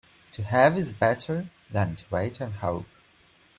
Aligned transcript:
To 0.31 0.41
have 0.41 0.77
is 0.79 0.95
better 0.95 1.51
than 1.69 1.95
to 1.95 2.05
wait 2.09 2.41
and 2.41 2.55
hope. 2.55 2.87